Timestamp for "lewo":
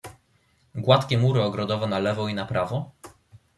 1.99-2.27